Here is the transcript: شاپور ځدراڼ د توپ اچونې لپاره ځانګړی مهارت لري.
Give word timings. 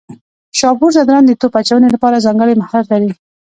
شاپور 0.59 0.91
ځدراڼ 0.95 1.23
د 1.27 1.31
توپ 1.41 1.53
اچونې 1.59 1.89
لپاره 1.95 2.23
ځانګړی 2.25 2.53
مهارت 2.61 2.85
لري. 2.93 3.11